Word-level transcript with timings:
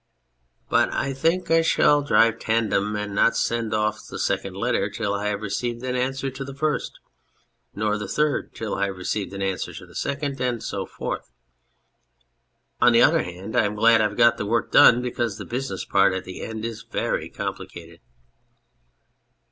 but 0.67 0.91
I 0.95 1.13
think 1.13 1.51
I 1.51 1.61
shall 1.61 2.01
drive 2.01 2.39
tandem 2.39 2.95
and 2.95 3.13
not 3.13 3.37
send 3.37 3.71
off 3.71 4.07
the 4.07 4.17
second 4.17 4.55
letter 4.55 4.85
until 4.85 5.13
I 5.13 5.27
have 5.27 5.43
received 5.43 5.83
an 5.83 5.95
answer 5.95 6.31
to 6.31 6.43
the 6.43 6.55
first; 6.55 6.97
nor 7.75 7.99
the 7.99 8.07
third 8.07 8.45
until 8.45 8.73
I 8.73 8.87
have 8.87 8.97
received 8.97 9.31
an 9.31 9.43
answer 9.43 9.75
to 9.75 9.85
the 9.85 9.93
second, 9.93 10.41
and 10.41 10.63
so 10.63 10.87
forth... 10.87 11.31
On 12.81 12.93
the 12.93 13.03
other 13.03 13.21
hand, 13.21 13.55
I'm 13.55 13.75
glad 13.75 14.01
I've 14.01 14.17
got 14.17 14.37
the 14.37 14.45
work 14.47 14.71
done, 14.71 15.03
because 15.03 15.37
the 15.37 15.45
business 15.45 15.85
part 15.85 16.13
at 16.15 16.23
the 16.25 16.41
end 16.41 16.65
is 16.65 16.81
very 16.81 17.29
complicated. 17.29 17.99